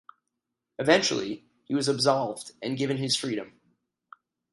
[0.79, 3.59] Eventually, he was absolved and given his freedom.